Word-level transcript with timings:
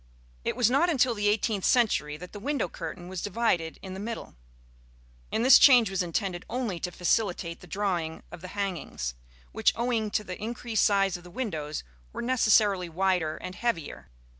It 0.43 0.55
was 0.55 0.71
not 0.71 0.89
until 0.89 1.13
the 1.13 1.27
eighteenth 1.27 1.63
century 1.63 2.17
that 2.17 2.31
the 2.33 2.39
window 2.39 2.67
curtain 2.67 3.07
was 3.07 3.21
divided 3.21 3.77
in 3.83 3.93
the 3.93 3.99
middle; 3.99 4.33
and 5.31 5.45
this 5.45 5.59
change 5.59 5.91
was 5.91 6.01
intended 6.01 6.43
only 6.49 6.79
to 6.79 6.89
facilitate 6.89 7.59
the 7.59 7.67
drawing 7.67 8.23
of 8.31 8.41
the 8.41 8.47
hangings, 8.57 9.13
which, 9.51 9.73
owing 9.75 10.09
to 10.09 10.23
the 10.23 10.41
increased 10.41 10.85
size 10.85 11.17
of 11.17 11.23
the 11.23 11.29
windows, 11.29 11.83
were 12.13 12.23
necessarily 12.23 12.89
wider 12.89 13.37
and 13.37 13.53
heavier. 13.53 14.09